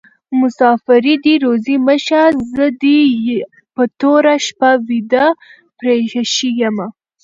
[0.41, 2.99] مسافري دي روزي مشه: زه دي
[3.75, 5.25] په توره شپه ويده
[5.79, 6.87] پریښي يمه